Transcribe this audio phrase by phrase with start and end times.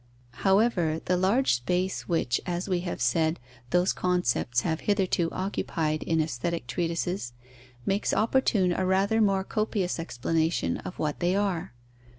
[0.39, 6.19] _However, the large space which, as we have said, those concepts have hitherto occupied in
[6.19, 7.33] aesthetic treatises
[7.85, 11.75] makes opportune a rather more copious explanation of what they are.